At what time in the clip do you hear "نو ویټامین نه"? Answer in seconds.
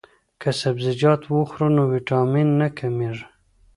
1.75-2.67